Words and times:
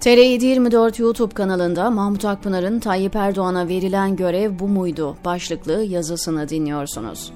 TR724 0.00 1.02
YouTube 1.02 1.34
kanalında 1.34 1.90
Mahmut 1.90 2.24
Akpınar'ın 2.24 2.80
Tayyip 2.80 3.16
Erdoğan'a 3.16 3.68
verilen 3.68 4.16
görev 4.16 4.58
bu 4.58 4.68
muydu 4.68 5.16
başlıklı 5.24 5.82
yazısını 5.82 6.48
dinliyorsunuz. 6.48 7.32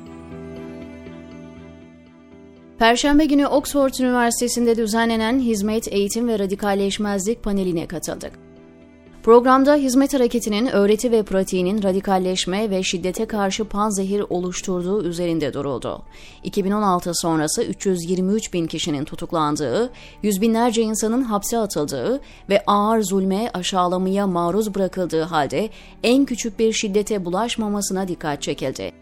Perşembe 2.78 3.24
günü 3.24 3.46
Oxford 3.46 3.94
Üniversitesi'nde 4.00 4.76
düzenlenen 4.76 5.40
Hizmet, 5.40 5.92
Eğitim 5.92 6.28
ve 6.28 6.38
Radikalleşmezlik 6.38 7.42
paneline 7.42 7.86
katıldık. 7.86 8.49
Programda 9.22 9.74
hizmet 9.74 10.14
hareketinin 10.14 10.66
öğreti 10.66 11.12
ve 11.12 11.22
pratiğinin 11.22 11.82
radikalleşme 11.82 12.70
ve 12.70 12.82
şiddete 12.82 13.24
karşı 13.24 13.64
panzehir 13.64 14.24
oluşturduğu 14.30 15.04
üzerinde 15.04 15.54
duruldu. 15.54 16.02
2016 16.44 17.10
sonrası 17.14 17.64
323 17.64 18.52
bin 18.52 18.66
kişinin 18.66 19.04
tutuklandığı, 19.04 19.90
yüz 20.22 20.40
binlerce 20.40 20.82
insanın 20.82 21.22
hapse 21.22 21.58
atıldığı 21.58 22.20
ve 22.48 22.62
ağır 22.66 23.02
zulme, 23.02 23.50
aşağılamaya 23.54 24.26
maruz 24.26 24.74
bırakıldığı 24.74 25.22
halde 25.22 25.70
en 26.02 26.24
küçük 26.24 26.58
bir 26.58 26.72
şiddete 26.72 27.24
bulaşmamasına 27.24 28.08
dikkat 28.08 28.42
çekildi. 28.42 28.92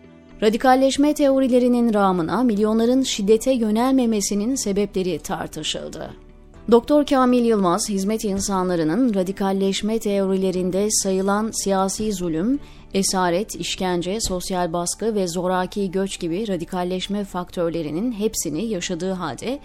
Radikalleşme 0.42 1.14
teorilerinin 1.14 1.94
rağmına 1.94 2.42
milyonların 2.42 3.02
şiddete 3.02 3.52
yönelmemesinin 3.52 4.54
sebepleri 4.54 5.18
tartışıldı. 5.18 6.27
Doktor 6.70 7.06
Kamil 7.06 7.44
Yılmaz, 7.44 7.88
hizmet 7.88 8.24
insanlarının 8.24 9.14
radikalleşme 9.14 9.98
teorilerinde 9.98 10.88
sayılan 10.90 11.50
siyasi 11.64 12.12
zulüm, 12.12 12.58
esaret, 12.94 13.54
işkence, 13.54 14.18
sosyal 14.20 14.72
baskı 14.72 15.14
ve 15.14 15.28
zoraki 15.28 15.90
göç 15.90 16.20
gibi 16.20 16.48
radikalleşme 16.48 17.24
faktörlerinin 17.24 18.12
hepsini 18.12 18.64
yaşadığı 18.64 19.12
halde 19.12 19.58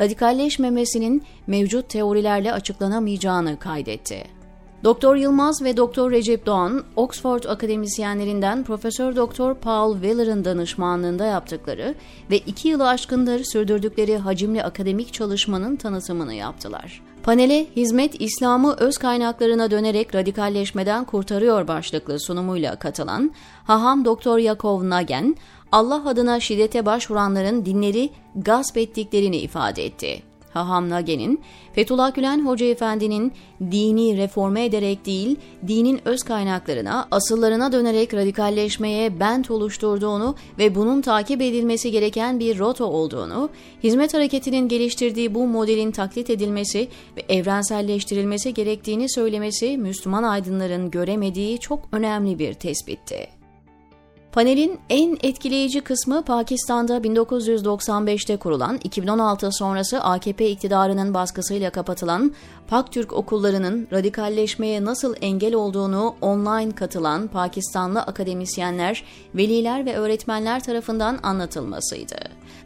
radikalleşmemesinin 0.00 1.22
mevcut 1.46 1.88
teorilerle 1.88 2.52
açıklanamayacağını 2.52 3.58
kaydetti. 3.58 4.35
Doktor 4.86 5.16
Yılmaz 5.16 5.62
ve 5.62 5.76
Doktor 5.76 6.10
Recep 6.10 6.46
Doğan, 6.46 6.84
Oxford 6.96 7.44
akademisyenlerinden 7.44 8.64
Profesör 8.64 9.16
Doktor 9.16 9.54
Paul 9.54 9.92
Weller'ın 9.92 10.44
danışmanlığında 10.44 11.24
yaptıkları 11.24 11.94
ve 12.30 12.38
iki 12.38 12.68
yılı 12.68 12.88
aşkındır 12.88 13.44
sürdürdükleri 13.44 14.16
hacimli 14.16 14.64
akademik 14.64 15.12
çalışmanın 15.12 15.76
tanıtımını 15.76 16.34
yaptılar. 16.34 17.02
Panele 17.22 17.66
Hizmet 17.76 18.20
İslam'ı 18.20 18.74
öz 18.78 18.98
kaynaklarına 18.98 19.70
dönerek 19.70 20.14
radikalleşmeden 20.14 21.04
kurtarıyor 21.04 21.68
başlıklı 21.68 22.20
sunumuyla 22.20 22.76
katılan 22.76 23.32
Haham 23.64 24.04
Doktor 24.04 24.38
Yakov 24.38 24.90
Nagen, 24.90 25.36
Allah 25.72 26.08
adına 26.08 26.40
şiddete 26.40 26.86
başvuranların 26.86 27.64
dinleri 27.64 28.10
gasp 28.36 28.76
ettiklerini 28.76 29.36
ifade 29.36 29.84
etti. 29.84 30.22
Haham 30.56 30.90
Nagen'in, 30.90 31.40
Fethullah 31.72 32.14
Gülen 32.14 32.46
Hoca 32.46 32.66
Efendi'nin 32.66 33.32
dini 33.70 34.16
reforme 34.16 34.64
ederek 34.64 35.06
değil, 35.06 35.36
dinin 35.68 36.00
öz 36.04 36.22
kaynaklarına, 36.22 37.08
asıllarına 37.10 37.72
dönerek 37.72 38.14
radikalleşmeye 38.14 39.20
bent 39.20 39.50
oluşturduğunu 39.50 40.34
ve 40.58 40.74
bunun 40.74 41.00
takip 41.00 41.42
edilmesi 41.42 41.90
gereken 41.90 42.40
bir 42.40 42.58
rota 42.58 42.84
olduğunu, 42.84 43.50
hizmet 43.82 44.14
hareketinin 44.14 44.68
geliştirdiği 44.68 45.34
bu 45.34 45.46
modelin 45.46 45.90
taklit 45.90 46.30
edilmesi 46.30 46.88
ve 47.16 47.34
evrenselleştirilmesi 47.34 48.54
gerektiğini 48.54 49.10
söylemesi 49.10 49.78
Müslüman 49.78 50.22
aydınların 50.22 50.90
göremediği 50.90 51.58
çok 51.58 51.88
önemli 51.92 52.38
bir 52.38 52.54
tespitti. 52.54 53.35
Panelin 54.36 54.78
en 54.90 55.18
etkileyici 55.22 55.80
kısmı 55.80 56.24
Pakistan'da 56.24 56.98
1995'te 56.98 58.36
kurulan 58.36 58.80
2016 58.84 59.52
sonrası 59.52 60.00
AKP 60.00 60.50
iktidarının 60.50 61.14
baskısıyla 61.14 61.70
kapatılan 61.70 62.32
Pak 62.68 62.92
Türk 62.92 63.12
okullarının 63.12 63.88
radikalleşmeye 63.92 64.84
nasıl 64.84 65.14
engel 65.20 65.54
olduğunu 65.54 66.14
online 66.20 66.74
katılan 66.74 67.28
Pakistanlı 67.28 68.02
akademisyenler, 68.02 69.04
veliler 69.34 69.86
ve 69.86 69.96
öğretmenler 69.96 70.64
tarafından 70.64 71.18
anlatılmasıydı. 71.22 72.16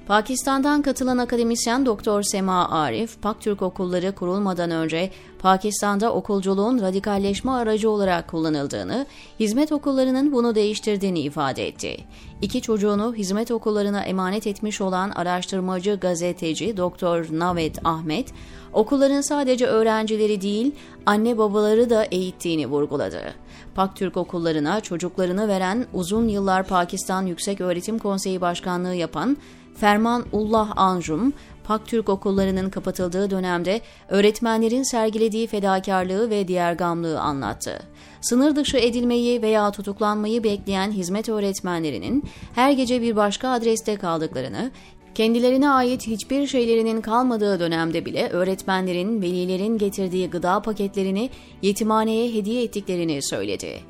Pakistan'dan 0.06 0.82
katılan 0.82 1.18
akademisyen 1.18 1.86
Doktor 1.86 2.22
Sema 2.22 2.70
Arif, 2.70 3.22
Pak 3.22 3.40
Türk 3.40 3.62
okulları 3.62 4.14
kurulmadan 4.14 4.70
önce 4.70 5.10
Pakistan'da 5.38 6.12
okulculuğun 6.12 6.80
radikalleşme 6.80 7.50
aracı 7.50 7.90
olarak 7.90 8.28
kullanıldığını, 8.28 9.06
hizmet 9.40 9.72
okullarının 9.72 10.32
bunu 10.32 10.54
değiştirdiğini 10.54 11.20
ifade 11.20 11.68
etti. 11.68 11.96
İki 12.42 12.62
çocuğunu 12.62 13.14
hizmet 13.14 13.50
okullarına 13.50 14.02
emanet 14.02 14.46
etmiş 14.46 14.80
olan 14.80 15.10
araştırmacı 15.10 15.98
gazeteci 16.00 16.76
Doktor 16.76 17.26
Navet 17.30 17.86
Ahmet, 17.86 18.32
okulların 18.72 19.20
sadece 19.20 19.66
öğrencileri 19.66 20.40
değil, 20.40 20.74
anne 21.06 21.38
babaları 21.38 21.90
da 21.90 22.04
eğittiğini 22.04 22.66
vurguladı. 22.66 23.34
Pak 23.74 23.96
Türk 23.96 24.16
okullarına 24.16 24.80
çocuklarını 24.80 25.48
veren 25.48 25.86
uzun 25.92 26.28
yıllar 26.28 26.66
Pakistan 26.66 27.26
Yüksek 27.26 27.60
Öğretim 27.60 27.98
Konseyi 27.98 28.40
Başkanlığı 28.40 28.94
yapan 28.94 29.36
Ferman 29.76 30.24
Ullah 30.32 30.72
Anjum, 30.76 31.32
Pak 31.70 31.86
Türk 31.86 32.08
okullarının 32.08 32.70
kapatıldığı 32.70 33.30
dönemde 33.30 33.80
öğretmenlerin 34.08 34.82
sergilediği 34.82 35.46
fedakarlığı 35.46 36.30
ve 36.30 36.48
diğer 36.48 36.72
gamlığı 36.72 37.20
anlattı. 37.20 37.82
Sınır 38.20 38.56
dışı 38.56 38.76
edilmeyi 38.76 39.42
veya 39.42 39.70
tutuklanmayı 39.70 40.44
bekleyen 40.44 40.90
hizmet 40.90 41.28
öğretmenlerinin 41.28 42.24
her 42.54 42.72
gece 42.72 43.02
bir 43.02 43.16
başka 43.16 43.48
adreste 43.48 43.96
kaldıklarını, 43.96 44.70
Kendilerine 45.14 45.70
ait 45.70 46.06
hiçbir 46.06 46.46
şeylerinin 46.46 47.00
kalmadığı 47.00 47.60
dönemde 47.60 48.04
bile 48.06 48.28
öğretmenlerin, 48.28 49.22
velilerin 49.22 49.78
getirdiği 49.78 50.30
gıda 50.30 50.62
paketlerini 50.62 51.30
yetimhaneye 51.62 52.34
hediye 52.34 52.62
ettiklerini 52.62 53.22
söyledi. 53.22 53.80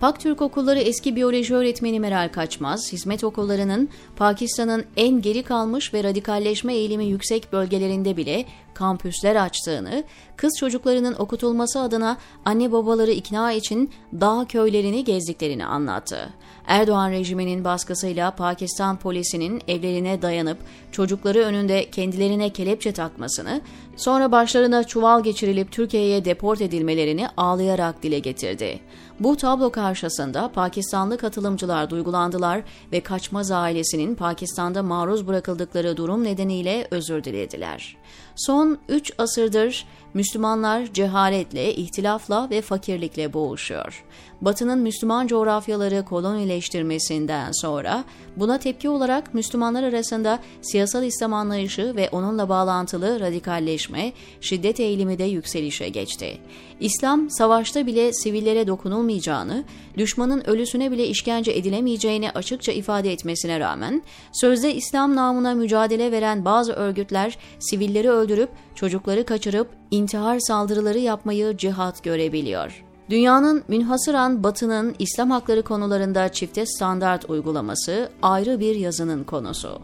Pak 0.00 0.20
Türk 0.20 0.42
okulları 0.42 0.78
eski 0.78 1.16
biyoloji 1.16 1.54
öğretmeni 1.54 2.00
Meral 2.00 2.28
Kaçmaz, 2.28 2.92
hizmet 2.92 3.24
okullarının 3.24 3.88
Pakistan'ın 4.16 4.84
en 4.96 5.22
geri 5.22 5.42
kalmış 5.42 5.94
ve 5.94 6.04
radikalleşme 6.04 6.74
eğilimi 6.74 7.04
yüksek 7.04 7.52
bölgelerinde 7.52 8.16
bile 8.16 8.44
kampüsler 8.78 9.36
açtığını, 9.36 10.04
kız 10.36 10.56
çocuklarının 10.58 11.14
okutulması 11.18 11.80
adına 11.80 12.16
anne 12.44 12.72
babaları 12.72 13.10
ikna 13.10 13.52
için 13.52 13.90
dağ 14.12 14.46
köylerini 14.48 15.04
gezdiklerini 15.04 15.66
anlattı. 15.66 16.28
Erdoğan 16.66 17.10
rejiminin 17.10 17.64
baskısıyla 17.64 18.30
Pakistan 18.30 18.96
polisinin 18.96 19.62
evlerine 19.68 20.22
dayanıp 20.22 20.58
çocukları 20.92 21.38
önünde 21.38 21.90
kendilerine 21.90 22.50
kelepçe 22.50 22.92
takmasını, 22.92 23.60
sonra 23.96 24.32
başlarına 24.32 24.84
çuval 24.84 25.22
geçirilip 25.22 25.72
Türkiye'ye 25.72 26.24
deport 26.24 26.60
edilmelerini 26.60 27.28
ağlayarak 27.36 28.02
dile 28.02 28.18
getirdi. 28.18 28.80
Bu 29.20 29.36
tablo 29.36 29.70
karşısında 29.70 30.52
Pakistanlı 30.52 31.18
katılımcılar 31.18 31.90
duygulandılar 31.90 32.62
ve 32.92 33.00
Kaçmaz 33.00 33.50
ailesinin 33.50 34.14
Pakistan'da 34.14 34.82
maruz 34.82 35.26
bırakıldıkları 35.26 35.96
durum 35.96 36.24
nedeniyle 36.24 36.88
özür 36.90 37.24
dilediler. 37.24 37.96
Son 38.36 38.67
3 38.88 39.12
asırdır 39.18 39.86
Müslümanlar 40.14 40.92
cehaletle, 40.92 41.74
ihtilafla 41.74 42.50
ve 42.50 42.60
fakirlikle 42.60 43.32
boğuşuyor. 43.32 44.04
Batı'nın 44.40 44.78
Müslüman 44.78 45.26
coğrafyaları 45.26 46.04
kolonileştirmesinden 46.04 47.52
sonra 47.52 48.04
buna 48.36 48.58
tepki 48.58 48.88
olarak 48.88 49.34
Müslümanlar 49.34 49.82
arasında 49.82 50.38
siyasal 50.62 51.04
İslam 51.04 51.34
anlayışı 51.34 51.96
ve 51.96 52.08
onunla 52.12 52.48
bağlantılı 52.48 53.20
radikalleşme, 53.20 54.12
şiddet 54.40 54.80
eğilimi 54.80 55.18
de 55.18 55.24
yükselişe 55.24 55.88
geçti. 55.88 56.38
İslam 56.80 57.30
savaşta 57.30 57.86
bile 57.86 58.12
sivillere 58.12 58.66
dokunulmayacağını, 58.66 59.64
düşmanın 59.96 60.48
ölüsüne 60.48 60.90
bile 60.90 61.06
işkence 61.06 61.52
edilemeyeceğini 61.52 62.30
açıkça 62.30 62.72
ifade 62.72 63.12
etmesine 63.12 63.60
rağmen, 63.60 64.02
sözde 64.32 64.74
İslam 64.74 65.16
namına 65.16 65.54
mücadele 65.54 66.12
veren 66.12 66.44
bazı 66.44 66.72
örgütler 66.72 67.38
sivilleri 67.58 68.10
öldürüp, 68.10 68.50
çocukları 68.74 69.24
kaçırıp 69.24 69.68
intihar 69.90 70.38
saldırıları 70.38 70.98
yapmayı 70.98 71.56
cihat 71.56 72.04
görebiliyor. 72.04 72.84
Dünyanın 73.10 73.62
münhasıran 73.68 74.44
batının 74.44 74.94
İslam 74.98 75.30
hakları 75.30 75.62
konularında 75.62 76.28
çifte 76.28 76.66
standart 76.66 77.30
uygulaması 77.30 78.10
ayrı 78.22 78.60
bir 78.60 78.74
yazının 78.74 79.24
konusu. 79.24 79.80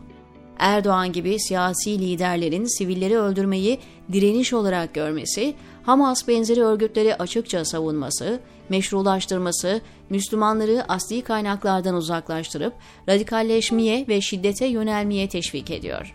Erdoğan 0.58 1.12
gibi 1.12 1.40
siyasi 1.40 1.98
liderlerin 1.98 2.78
sivilleri 2.78 3.18
öldürmeyi 3.18 3.78
direniş 4.12 4.52
olarak 4.52 4.94
görmesi, 4.94 5.54
Hamas 5.82 6.28
benzeri 6.28 6.62
örgütleri 6.62 7.14
açıkça 7.14 7.64
savunması, 7.64 8.40
meşrulaştırması, 8.68 9.80
Müslümanları 10.10 10.84
asli 10.88 11.22
kaynaklardan 11.22 11.94
uzaklaştırıp 11.94 12.72
radikalleşmeye 13.08 14.04
ve 14.08 14.20
şiddete 14.20 14.66
yönelmeye 14.66 15.28
teşvik 15.28 15.70
ediyor. 15.70 16.14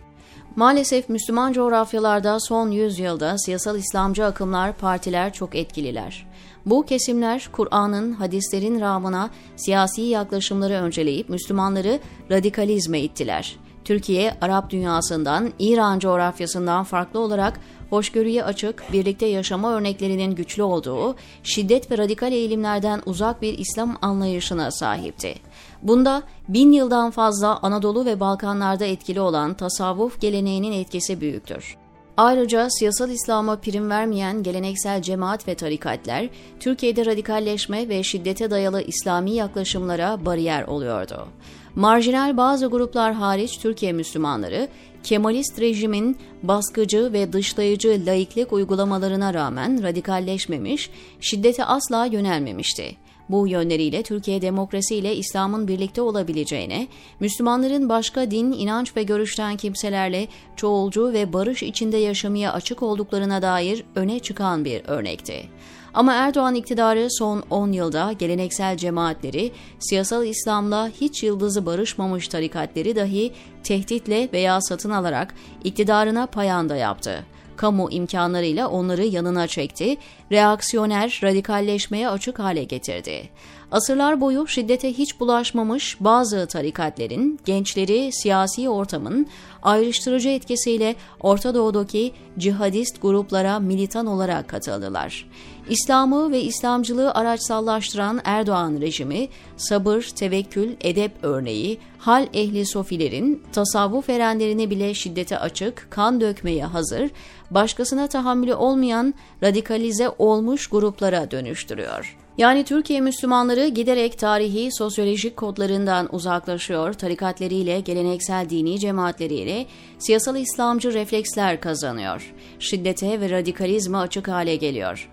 Maalesef 0.55 1.09
Müslüman 1.09 1.53
coğrafyalarda 1.53 2.39
son 2.39 2.71
yüzyılda 2.71 3.37
siyasal 3.37 3.77
İslamcı 3.77 4.25
akımlar, 4.25 4.73
partiler 4.73 5.33
çok 5.33 5.55
etkililer. 5.55 6.27
Bu 6.65 6.85
kesimler 6.85 7.49
Kur'an'ın, 7.51 8.13
hadislerin 8.13 8.79
rağmına 8.79 9.29
siyasi 9.55 10.01
yaklaşımları 10.01 10.73
önceleyip 10.73 11.29
Müslümanları 11.29 11.99
radikalizme 12.31 12.99
ittiler. 12.99 13.55
Türkiye, 13.85 14.37
Arap 14.41 14.69
dünyasından, 14.69 15.53
İran 15.59 15.99
coğrafyasından 15.99 16.83
farklı 16.83 17.19
olarak 17.19 17.59
hoşgörüye 17.89 18.43
açık, 18.43 18.83
birlikte 18.93 19.25
yaşama 19.25 19.73
örneklerinin 19.73 20.35
güçlü 20.35 20.63
olduğu, 20.63 21.15
şiddet 21.43 21.91
ve 21.91 21.97
radikal 21.97 22.31
eğilimlerden 22.31 23.01
uzak 23.05 23.41
bir 23.41 23.57
İslam 23.57 23.97
anlayışına 24.01 24.71
sahipti. 24.71 25.35
Bunda 25.83 26.23
bin 26.47 26.71
yıldan 26.71 27.11
fazla 27.11 27.59
Anadolu 27.61 28.05
ve 28.05 28.19
Balkanlarda 28.19 28.85
etkili 28.85 29.21
olan 29.21 29.53
tasavvuf 29.53 30.21
geleneğinin 30.21 30.71
etkisi 30.71 31.21
büyüktür. 31.21 31.77
Ayrıca 32.17 32.67
siyasal 32.69 33.09
İslam'a 33.09 33.55
prim 33.55 33.89
vermeyen 33.89 34.43
geleneksel 34.43 35.01
cemaat 35.01 35.47
ve 35.47 35.55
tarikatler, 35.55 36.29
Türkiye'de 36.59 37.05
radikalleşme 37.05 37.89
ve 37.89 38.03
şiddete 38.03 38.51
dayalı 38.51 38.81
İslami 38.81 39.31
yaklaşımlara 39.31 40.25
bariyer 40.25 40.63
oluyordu. 40.63 41.27
Marjinal 41.75 42.37
bazı 42.37 42.67
gruplar 42.67 43.13
hariç 43.13 43.57
Türkiye 43.57 43.93
Müslümanları, 43.93 44.67
Kemalist 45.03 45.61
rejimin 45.61 46.17
baskıcı 46.43 47.13
ve 47.13 47.33
dışlayıcı 47.33 48.01
laiklik 48.05 48.53
uygulamalarına 48.53 49.33
rağmen 49.33 49.83
radikalleşmemiş, 49.83 50.89
şiddete 51.21 51.65
asla 51.65 52.05
yönelmemişti. 52.05 52.95
Bu 53.29 53.47
yönleriyle 53.47 54.03
Türkiye 54.03 54.41
demokrasiyle 54.41 55.15
İslam'ın 55.15 55.67
birlikte 55.67 56.01
olabileceğine, 56.01 56.87
Müslümanların 57.19 57.89
başka 57.89 58.31
din, 58.31 58.51
inanç 58.51 58.97
ve 58.97 59.03
görüşten 59.03 59.57
kimselerle 59.57 60.27
çoğulcu 60.55 61.13
ve 61.13 61.33
barış 61.33 61.63
içinde 61.63 61.97
yaşamaya 61.97 62.53
açık 62.53 62.83
olduklarına 62.83 63.41
dair 63.41 63.83
öne 63.95 64.19
çıkan 64.19 64.65
bir 64.65 64.81
örnekti. 64.87 65.49
Ama 65.93 66.13
Erdoğan 66.13 66.55
iktidarı 66.55 67.07
son 67.09 67.43
10 67.49 67.71
yılda 67.71 68.11
geleneksel 68.11 68.77
cemaatleri, 68.77 69.51
siyasal 69.79 70.25
İslam'la 70.25 70.89
hiç 71.01 71.23
yıldızı 71.23 71.65
barışmamış 71.65 72.27
tarikatleri 72.27 72.95
dahi 72.95 73.31
tehditle 73.63 74.29
veya 74.33 74.61
satın 74.61 74.89
alarak 74.89 75.33
iktidarına 75.63 76.25
payanda 76.25 76.75
yaptı 76.75 77.25
kamu 77.59 77.91
imkanlarıyla 77.91 78.67
onları 78.67 79.05
yanına 79.05 79.47
çekti, 79.47 79.97
reaksiyoner, 80.31 81.19
radikalleşmeye 81.23 82.09
açık 82.09 82.39
hale 82.39 82.63
getirdi. 82.63 83.29
Asırlar 83.71 84.21
boyu 84.21 84.47
şiddete 84.47 84.93
hiç 84.93 85.19
bulaşmamış 85.19 85.97
bazı 85.99 86.47
tarikatlerin, 86.47 87.39
gençleri 87.45 88.09
siyasi 88.11 88.69
ortamın 88.69 89.27
ayrıştırıcı 89.63 90.29
etkisiyle 90.29 90.95
Orta 91.21 91.55
Doğu'daki 91.55 92.11
cihadist 92.37 93.01
gruplara 93.01 93.59
militan 93.59 94.05
olarak 94.05 94.47
katıldılar. 94.47 95.29
İslam'ı 95.69 96.31
ve 96.31 96.41
İslamcılığı 96.41 97.11
araçsallaştıran 97.13 98.21
Erdoğan 98.23 98.81
rejimi, 98.81 99.27
sabır, 99.57 100.01
tevekkül, 100.15 100.75
edep 100.81 101.11
örneği, 101.23 101.79
hal 101.97 102.27
ehli 102.33 102.65
sofilerin, 102.65 103.43
tasavvuf 103.51 104.09
erenlerini 104.09 104.69
bile 104.69 104.93
şiddete 104.93 105.39
açık, 105.39 105.87
kan 105.89 106.21
dökmeye 106.21 106.65
hazır, 106.65 107.11
başkasına 107.51 108.07
tahammülü 108.07 108.53
olmayan 108.53 109.13
radikalize 109.43 110.09
olmuş 110.17 110.67
gruplara 110.67 111.31
dönüştürüyor. 111.31 112.17
Yani 112.39 112.63
Türkiye 112.63 113.01
Müslümanları 113.01 113.67
giderek 113.67 114.19
tarihi, 114.19 114.69
sosyolojik 114.71 115.37
kodlarından 115.37 116.15
uzaklaşıyor, 116.15 116.93
tarikatleriyle, 116.93 117.79
geleneksel 117.79 118.49
dini 118.49 118.79
cemaatleriyle 118.79 119.65
siyasal 119.97 120.35
İslamcı 120.35 120.93
refleksler 120.93 121.61
kazanıyor. 121.61 122.33
Şiddete 122.59 123.21
ve 123.21 123.29
radikalizme 123.29 123.97
açık 123.97 124.27
hale 124.27 124.55
geliyor. 124.55 125.09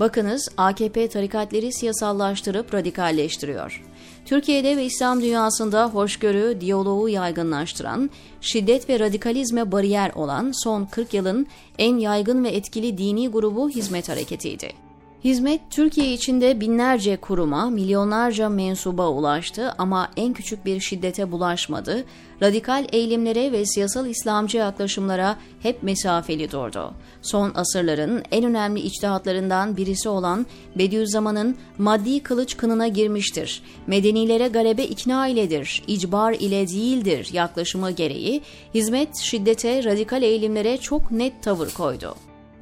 Bakınız 0.00 0.48
AKP 0.56 1.08
tarikatleri 1.08 1.72
siyasallaştırıp 1.72 2.74
radikalleştiriyor. 2.74 3.82
Türkiye'de 4.26 4.76
ve 4.76 4.84
İslam 4.84 5.22
dünyasında 5.22 5.86
hoşgörü, 5.86 6.60
diyaloğu 6.60 7.08
yaygınlaştıran, 7.08 8.10
şiddet 8.40 8.88
ve 8.88 9.00
radikalizme 9.00 9.72
bariyer 9.72 10.12
olan 10.14 10.52
son 10.64 10.84
40 10.84 11.14
yılın 11.14 11.46
en 11.78 11.98
yaygın 11.98 12.44
ve 12.44 12.48
etkili 12.48 12.98
dini 12.98 13.28
grubu 13.28 13.70
Hizmet 13.70 14.08
Hareketi'ydi. 14.08 14.89
Hizmet 15.24 15.60
Türkiye 15.70 16.12
içinde 16.12 16.60
binlerce 16.60 17.16
kuruma, 17.16 17.70
milyonlarca 17.70 18.48
mensuba 18.48 19.08
ulaştı 19.08 19.74
ama 19.78 20.10
en 20.16 20.32
küçük 20.32 20.66
bir 20.66 20.80
şiddete 20.80 21.32
bulaşmadı. 21.32 22.04
Radikal 22.42 22.86
eğilimlere 22.92 23.52
ve 23.52 23.66
siyasal 23.66 24.06
İslamcı 24.06 24.58
yaklaşımlara 24.58 25.36
hep 25.62 25.82
mesafeli 25.82 26.50
durdu. 26.50 26.94
Son 27.22 27.52
asırların 27.54 28.22
en 28.30 28.44
önemli 28.44 28.80
içtihatlarından 28.80 29.76
birisi 29.76 30.08
olan 30.08 30.46
Bediüzzaman'ın 30.78 31.56
maddi 31.78 32.22
kılıç 32.22 32.56
kınına 32.56 32.88
girmiştir. 32.88 33.62
Medenilere 33.86 34.48
galebe 34.48 34.84
ikna 34.84 35.28
iledir, 35.28 35.82
icbar 35.86 36.32
ile 36.32 36.68
değildir 36.68 37.28
yaklaşımı 37.32 37.90
gereği 37.90 38.42
hizmet 38.74 39.16
şiddete, 39.16 39.84
radikal 39.84 40.22
eğilimlere 40.22 40.76
çok 40.76 41.10
net 41.10 41.42
tavır 41.42 41.70
koydu. 41.70 42.14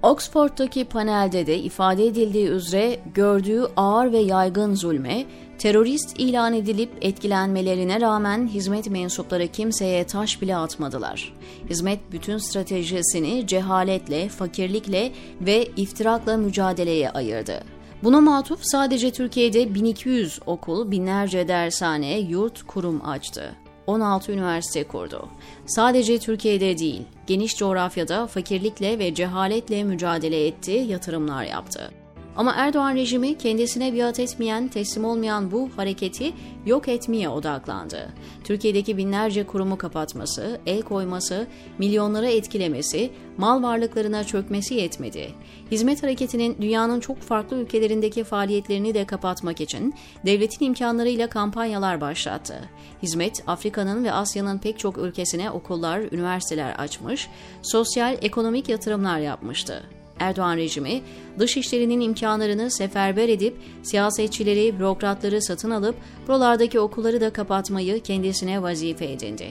Oxford'daki 0.03 0.85
panelde 0.85 1.47
de 1.47 1.59
ifade 1.59 2.07
edildiği 2.07 2.49
üzere 2.49 3.01
gördüğü 3.15 3.63
ağır 3.77 4.13
ve 4.13 4.19
yaygın 4.19 4.75
zulme, 4.75 5.25
terörist 5.59 6.21
ilan 6.21 6.55
edilip 6.55 6.91
etkilenmelerine 7.01 8.01
rağmen 8.01 8.49
hizmet 8.49 8.91
mensupları 8.91 9.49
kimseye 9.49 10.05
taş 10.07 10.43
bile 10.43 10.57
atmadılar. 10.57 11.35
Hizmet 11.71 12.01
bütün 12.13 12.39
stratejisini 12.39 13.47
cehaletle, 13.47 14.29
fakirlikle 14.29 15.13
ve 15.41 15.67
iftirakla 15.77 16.37
mücadeleye 16.37 17.11
ayırdı. 17.11 17.65
Buna 18.03 18.21
matuf 18.21 18.61
sadece 18.63 19.11
Türkiye'de 19.11 19.75
1200 19.75 20.41
okul, 20.47 20.91
binlerce 20.91 21.49
dershane, 21.49 22.19
yurt, 22.19 22.63
kurum 22.63 23.07
açtı. 23.07 23.55
16 23.89 24.33
üniversite 24.33 24.85
kurdu. 24.85 25.29
Sadece 25.67 26.19
Türkiye'de 26.19 26.79
değil, 26.79 27.03
geniş 27.27 27.57
coğrafyada 27.57 28.27
fakirlikle 28.27 28.99
ve 28.99 29.15
cehaletle 29.15 29.85
mücadele 29.85 30.47
etti, 30.47 30.71
yatırımlar 30.71 31.45
yaptı. 31.45 31.91
Ama 32.39 32.55
Erdoğan 32.57 32.95
rejimi 32.95 33.39
kendisine 33.39 33.95
biat 33.95 34.21
etmeyen, 34.21 34.69
teslim 34.69 35.05
olmayan 35.05 35.51
bu 35.51 35.71
hareketi 35.77 36.33
yok 36.67 36.89
etmeye 36.89 37.29
odaklandı. 37.29 38.09
Türkiye'deki 38.45 38.97
binlerce 38.97 39.47
kurumu 39.47 39.79
kapatması, 39.79 40.61
el 40.67 40.83
koyması, 40.83 41.47
milyonlara 41.79 42.29
etkilemesi, 42.29 43.11
mal 43.39 43.63
varlıklarına 43.63 44.25
çökmesi 44.25 44.75
yetmedi. 44.75 45.31
Hizmet 45.71 46.03
hareketinin 46.03 46.57
dünyanın 46.61 47.01
çok 47.01 47.21
farklı 47.21 47.57
ülkelerindeki 47.57 48.25
faaliyetlerini 48.25 48.95
de 48.95 49.05
kapatmak 49.05 49.61
için 49.61 49.95
devletin 50.27 50.67
imkanlarıyla 50.67 51.29
kampanyalar 51.29 52.01
başlattı. 52.01 52.55
Hizmet, 53.03 53.43
Afrika'nın 53.47 54.05
ve 54.05 54.13
Asya'nın 54.13 54.59
pek 54.59 54.79
çok 54.79 54.99
ülkesine 54.99 55.51
okullar, 55.51 56.01
üniversiteler 56.13 56.73
açmış, 56.73 57.29
sosyal, 57.63 58.17
ekonomik 58.23 58.69
yatırımlar 58.69 59.19
yapmıştı. 59.19 59.98
Erdoğan 60.19 60.57
rejimi 60.57 61.03
dış 61.39 61.57
işlerinin 61.57 62.01
imkanlarını 62.01 62.71
seferber 62.71 63.29
edip 63.29 63.57
siyasetçileri, 63.83 64.79
bürokratları 64.79 65.43
satın 65.43 65.71
alıp 65.71 65.95
buralardaki 66.29 66.81
okulları 66.81 67.21
da 67.21 67.33
kapatmayı 67.33 68.03
kendisine 68.03 68.63
vazife 68.63 69.13
edindi. 69.13 69.49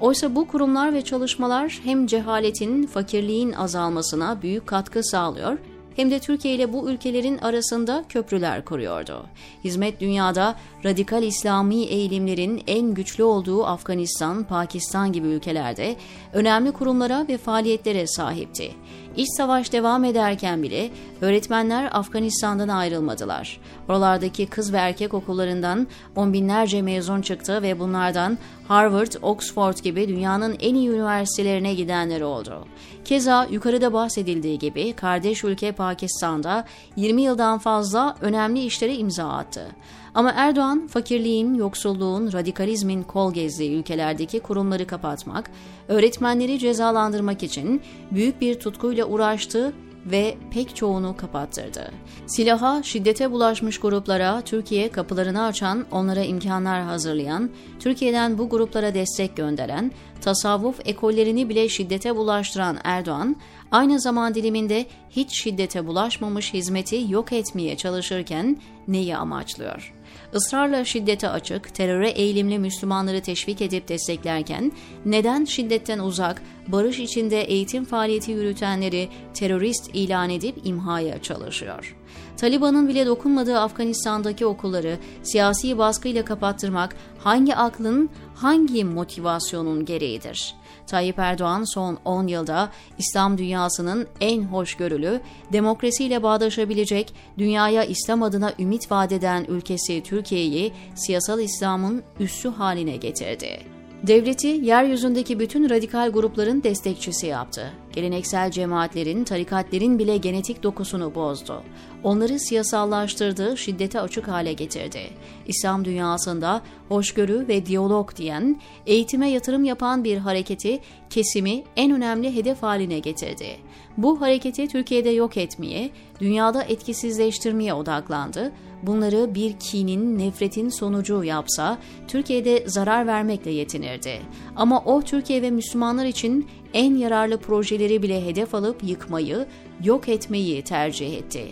Oysa 0.00 0.34
bu 0.34 0.48
kurumlar 0.48 0.94
ve 0.94 1.02
çalışmalar 1.02 1.80
hem 1.84 2.06
cehaletin, 2.06 2.86
fakirliğin 2.86 3.52
azalmasına 3.52 4.42
büyük 4.42 4.66
katkı 4.66 5.04
sağlıyor 5.04 5.58
hem 5.98 6.10
de 6.10 6.18
Türkiye 6.18 6.54
ile 6.54 6.72
bu 6.72 6.90
ülkelerin 6.90 7.38
arasında 7.38 8.04
köprüler 8.08 8.64
kuruyordu. 8.64 9.26
Hizmet 9.64 10.00
dünyada 10.00 10.54
radikal 10.84 11.22
İslami 11.22 11.76
eğilimlerin 11.76 12.62
en 12.66 12.94
güçlü 12.94 13.24
olduğu 13.24 13.64
Afganistan, 13.66 14.44
Pakistan 14.44 15.12
gibi 15.12 15.26
ülkelerde 15.26 15.96
önemli 16.32 16.72
kurumlara 16.72 17.26
ve 17.28 17.38
faaliyetlere 17.38 18.06
sahipti. 18.06 18.70
İç 19.16 19.28
savaş 19.36 19.72
devam 19.72 20.04
ederken 20.04 20.62
bile 20.62 20.90
öğretmenler 21.20 21.88
Afganistan'dan 21.92 22.68
ayrılmadılar. 22.68 23.60
Oralardaki 23.88 24.46
kız 24.46 24.72
ve 24.72 24.76
erkek 24.76 25.14
okullarından 25.14 25.86
on 26.16 26.32
binlerce 26.32 26.82
mezun 26.82 27.22
çıktı 27.22 27.62
ve 27.62 27.78
bunlardan 27.78 28.38
Harvard, 28.68 29.12
Oxford 29.22 29.78
gibi 29.78 30.08
dünyanın 30.08 30.56
en 30.60 30.74
iyi 30.74 30.88
üniversitelerine 30.88 31.74
gidenler 31.74 32.20
oldu. 32.20 32.64
Keza 33.04 33.46
yukarıda 33.50 33.92
bahsedildiği 33.92 34.58
gibi 34.58 34.92
kardeş 34.92 35.44
ülke 35.44 35.72
Pakistan'da 35.72 36.64
20 36.96 37.22
yıldan 37.22 37.58
fazla 37.58 38.16
önemli 38.20 38.64
işlere 38.64 38.96
imza 38.96 39.28
attı. 39.28 39.66
Ama 40.14 40.32
Erdoğan 40.36 40.86
fakirliğin, 40.86 41.54
yoksulluğun, 41.54 42.32
radikalizmin 42.32 43.02
kol 43.02 43.34
gezdiği 43.34 43.78
ülkelerdeki 43.78 44.40
kurumları 44.40 44.86
kapatmak, 44.86 45.50
öğretmenleri 45.88 46.58
cezalandırmak 46.58 47.42
için 47.42 47.82
büyük 48.10 48.40
bir 48.40 48.60
tutkuyla 48.60 49.04
uğraştı 49.06 49.72
ve 50.06 50.36
pek 50.50 50.76
çoğunu 50.76 51.16
kapattırdı. 51.16 51.90
Silaha, 52.26 52.82
şiddete 52.82 53.30
bulaşmış 53.30 53.80
gruplara 53.80 54.40
Türkiye 54.40 54.88
kapılarını 54.88 55.44
açan, 55.44 55.86
onlara 55.90 56.22
imkanlar 56.22 56.82
hazırlayan, 56.82 57.50
Türkiye'den 57.80 58.38
bu 58.38 58.48
gruplara 58.48 58.94
destek 58.94 59.36
gönderen, 59.36 59.92
tasavvuf 60.20 60.80
ekollerini 60.84 61.48
bile 61.48 61.68
şiddete 61.68 62.16
bulaştıran 62.16 62.78
Erdoğan, 62.84 63.36
aynı 63.70 64.00
zaman 64.00 64.34
diliminde 64.34 64.86
hiç 65.10 65.42
şiddete 65.42 65.86
bulaşmamış 65.86 66.54
hizmeti 66.54 67.04
yok 67.08 67.32
etmeye 67.32 67.76
çalışırken 67.76 68.56
neyi 68.88 69.16
amaçlıyor? 69.16 69.97
Israrla 70.34 70.84
şiddete 70.84 71.28
açık, 71.28 71.74
teröre 71.74 72.10
eğilimli 72.10 72.58
Müslümanları 72.58 73.20
teşvik 73.22 73.62
edip 73.62 73.88
desteklerken 73.88 74.72
neden 75.04 75.44
şiddetten 75.44 75.98
uzak, 75.98 76.42
barış 76.68 76.98
içinde 76.98 77.42
eğitim 77.42 77.84
faaliyeti 77.84 78.30
yürütenleri 78.30 79.08
terörist 79.34 79.90
ilan 79.94 80.30
edip 80.30 80.56
imhaya 80.64 81.22
çalışıyor? 81.22 81.97
Taliban'ın 82.36 82.88
bile 82.88 83.06
dokunmadığı 83.06 83.58
Afganistan'daki 83.58 84.46
okulları 84.46 84.98
siyasi 85.22 85.78
baskıyla 85.78 86.24
kapattırmak 86.24 86.96
hangi 87.18 87.56
aklın, 87.56 88.10
hangi 88.34 88.84
motivasyonun 88.84 89.84
gereğidir? 89.84 90.54
Tayyip 90.86 91.18
Erdoğan 91.18 91.64
son 91.74 91.98
10 92.04 92.26
yılda 92.26 92.70
İslam 92.98 93.38
dünyasının 93.38 94.06
en 94.20 94.42
hoşgörülü, 94.42 95.20
demokrasiyle 95.52 96.22
bağdaşabilecek, 96.22 97.14
dünyaya 97.38 97.84
İslam 97.84 98.22
adına 98.22 98.52
ümit 98.58 98.90
vadeden 98.90 99.44
ülkesi 99.48 100.02
Türkiye'yi 100.02 100.72
siyasal 100.94 101.40
İslam'ın 101.40 102.02
üssü 102.20 102.48
haline 102.48 102.96
getirdi. 102.96 103.77
Devleti 104.02 104.46
yeryüzündeki 104.46 105.38
bütün 105.38 105.70
radikal 105.70 106.10
grupların 106.10 106.62
destekçisi 106.62 107.26
yaptı. 107.26 107.72
Geleneksel 107.92 108.50
cemaatlerin, 108.50 109.24
tarikatlerin 109.24 109.98
bile 109.98 110.16
genetik 110.16 110.62
dokusunu 110.62 111.14
bozdu. 111.14 111.62
Onları 112.02 112.38
siyasallaştırdı, 112.38 113.56
şiddete 113.56 114.00
açık 114.00 114.28
hale 114.28 114.52
getirdi. 114.52 115.00
İslam 115.46 115.84
dünyasında 115.84 116.62
hoşgörü 116.88 117.48
ve 117.48 117.66
diyalog 117.66 118.16
diyen, 118.16 118.60
eğitime 118.86 119.30
yatırım 119.30 119.64
yapan 119.64 120.04
bir 120.04 120.18
hareketi, 120.18 120.80
kesimi 121.10 121.62
en 121.76 121.92
önemli 121.92 122.36
hedef 122.36 122.62
haline 122.62 122.98
getirdi. 122.98 123.56
Bu 123.96 124.20
hareketi 124.20 124.68
Türkiye'de 124.68 125.10
yok 125.10 125.36
etmeye, 125.36 125.90
dünyada 126.20 126.62
etkisizleştirmeye 126.62 127.74
odaklandı 127.74 128.52
bunları 128.82 129.34
bir 129.34 129.52
kinin, 129.60 130.18
nefretin 130.18 130.68
sonucu 130.68 131.24
yapsa 131.24 131.78
Türkiye'de 132.08 132.62
zarar 132.66 133.06
vermekle 133.06 133.50
yetinirdi. 133.50 134.20
Ama 134.56 134.80
o 134.84 135.02
Türkiye 135.02 135.42
ve 135.42 135.50
Müslümanlar 135.50 136.04
için 136.04 136.46
en 136.74 136.94
yararlı 136.94 137.38
projeleri 137.38 138.02
bile 138.02 138.26
hedef 138.26 138.54
alıp 138.54 138.84
yıkmayı, 138.84 139.46
yok 139.84 140.08
etmeyi 140.08 140.62
tercih 140.62 141.16
etti. 141.16 141.44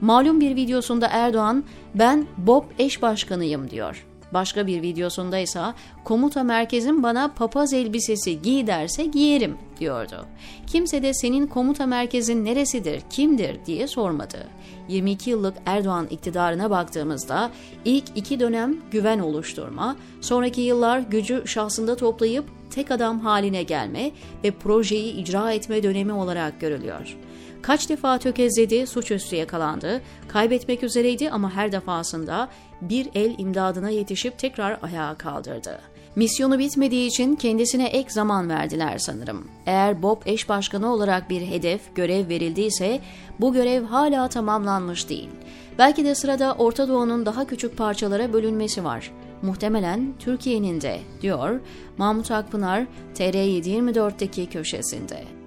Malum 0.00 0.40
bir 0.40 0.56
videosunda 0.56 1.06
Erdoğan, 1.06 1.64
ben 1.94 2.26
BOP 2.38 2.64
eş 2.78 3.02
başkanıyım 3.02 3.70
diyor. 3.70 4.06
Başka 4.32 4.66
bir 4.66 4.82
videosunda 4.82 5.38
ise 5.38 5.60
komuta 6.04 6.42
merkezim 6.42 7.02
bana 7.02 7.28
papaz 7.28 7.72
elbisesi 7.72 8.42
giy 8.42 8.66
derse 8.66 9.04
giyerim 9.04 9.56
diyordu. 9.80 10.26
Kimse 10.66 11.02
de 11.02 11.14
senin 11.14 11.46
komuta 11.46 11.86
merkezin 11.86 12.44
neresidir, 12.44 13.02
kimdir 13.10 13.64
diye 13.66 13.88
sormadı. 13.88 14.46
22 14.88 15.30
yıllık 15.30 15.54
Erdoğan 15.66 16.06
iktidarına 16.10 16.70
baktığımızda 16.70 17.50
ilk 17.84 18.04
iki 18.14 18.40
dönem 18.40 18.76
güven 18.90 19.18
oluşturma, 19.18 19.96
sonraki 20.20 20.60
yıllar 20.60 20.98
gücü 20.98 21.42
şahsında 21.46 21.96
toplayıp 21.96 22.44
tek 22.70 22.90
adam 22.90 23.20
haline 23.20 23.62
gelme 23.62 24.10
ve 24.44 24.50
projeyi 24.50 25.12
icra 25.12 25.52
etme 25.52 25.82
dönemi 25.82 26.12
olarak 26.12 26.60
görülüyor. 26.60 27.16
Kaç 27.66 27.88
defa 27.88 28.18
tökezledi, 28.18 28.86
suçüstü 28.86 29.36
yakalandı, 29.36 30.02
kaybetmek 30.28 30.82
üzereydi 30.82 31.30
ama 31.30 31.50
her 31.50 31.72
defasında 31.72 32.48
bir 32.80 33.08
el 33.14 33.34
imdadına 33.38 33.90
yetişip 33.90 34.38
tekrar 34.38 34.78
ayağa 34.82 35.14
kaldırdı. 35.14 35.80
Misyonu 36.16 36.58
bitmediği 36.58 37.08
için 37.08 37.36
kendisine 37.36 37.86
ek 37.86 38.10
zaman 38.10 38.48
verdiler 38.48 38.98
sanırım. 38.98 39.48
Eğer 39.66 40.02
Bob 40.02 40.22
eş 40.26 40.48
başkanı 40.48 40.92
olarak 40.92 41.30
bir 41.30 41.46
hedef, 41.46 41.80
görev 41.94 42.28
verildiyse 42.28 43.00
bu 43.40 43.52
görev 43.52 43.84
hala 43.84 44.28
tamamlanmış 44.28 45.08
değil. 45.08 45.30
Belki 45.78 46.04
de 46.04 46.14
sırada 46.14 46.54
Orta 46.54 46.88
Doğu'nun 46.88 47.26
daha 47.26 47.46
küçük 47.46 47.76
parçalara 47.76 48.32
bölünmesi 48.32 48.84
var. 48.84 49.12
Muhtemelen 49.42 50.14
Türkiye'nin 50.18 50.80
de, 50.80 51.00
diyor 51.22 51.60
Mahmut 51.98 52.30
Akpınar 52.30 52.86
TR724'teki 53.14 54.46
köşesinde. 54.46 55.43